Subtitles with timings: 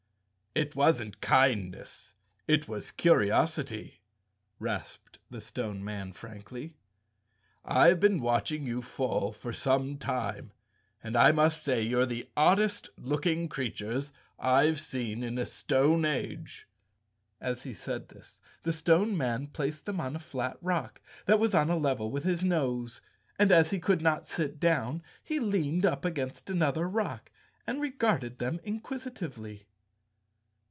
[0.53, 2.13] "It wasn't kindness;
[2.45, 4.01] it was curiosity,"
[4.59, 6.75] rasped the Stone Man frankly.
[7.63, 10.51] "I've been watching you fall for some time,
[11.01, 16.67] and I must say you're the oddest looking creatures I've seen in a stone age."
[17.39, 21.53] As he said this, the Stone Man placed them on a flat rock that was
[21.55, 22.99] on a level with his nose.
[23.39, 26.89] And as he 222 Chapter Seventeen could not sit down, he leaned up against another
[26.89, 27.31] rock
[27.65, 29.67] and regarded them inquisitively.